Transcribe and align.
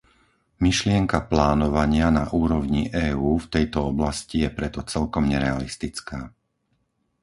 Myšlienka 0.65 1.17
plánovania 1.31 2.07
na 2.17 2.23
úrovni 2.43 2.81
EÚ 3.05 3.31
v 3.43 3.47
tejto 3.55 3.79
oblasti 3.93 4.35
je 4.43 4.49
preto 4.57 4.79
celkom 4.91 5.23
nerealistická. 5.33 6.19